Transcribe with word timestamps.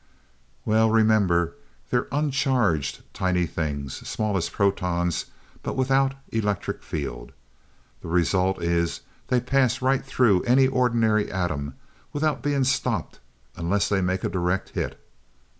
"Well, 0.65 0.89
remember 0.89 1.53
they're 1.91 2.07
uncharged, 2.11 3.03
tiny 3.13 3.45
things. 3.45 3.97
Small 3.97 4.35
as 4.35 4.49
protons, 4.49 5.25
but 5.61 5.75
without 5.77 6.15
electric 6.31 6.81
field. 6.81 7.33
The 8.01 8.07
result 8.07 8.59
is 8.63 9.01
they 9.27 9.39
pass 9.39 9.79
right 9.79 10.03
through 10.03 10.41
an 10.45 10.67
ordinary 10.69 11.31
atom 11.31 11.75
without 12.13 12.41
being 12.41 12.63
stopped 12.63 13.19
unless 13.55 13.89
they 13.89 14.01
make 14.01 14.23
a 14.23 14.29
direct 14.29 14.69
hit. 14.69 14.99